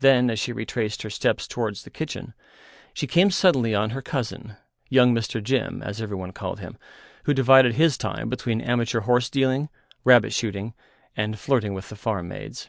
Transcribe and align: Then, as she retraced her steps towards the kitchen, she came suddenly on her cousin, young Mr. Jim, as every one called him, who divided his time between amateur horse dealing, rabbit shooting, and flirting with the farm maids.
Then, 0.00 0.28
as 0.28 0.38
she 0.38 0.52
retraced 0.52 1.00
her 1.00 1.08
steps 1.08 1.48
towards 1.48 1.82
the 1.84 1.90
kitchen, 1.90 2.34
she 2.92 3.06
came 3.06 3.30
suddenly 3.30 3.74
on 3.74 3.88
her 3.96 4.02
cousin, 4.02 4.58
young 4.90 5.14
Mr. 5.14 5.42
Jim, 5.42 5.80
as 5.82 6.02
every 6.02 6.18
one 6.18 6.32
called 6.32 6.60
him, 6.60 6.76
who 7.24 7.32
divided 7.32 7.76
his 7.76 7.96
time 7.96 8.28
between 8.28 8.60
amateur 8.60 9.00
horse 9.00 9.30
dealing, 9.30 9.70
rabbit 10.04 10.34
shooting, 10.34 10.74
and 11.16 11.38
flirting 11.38 11.72
with 11.72 11.88
the 11.88 11.96
farm 11.96 12.28
maids. 12.28 12.68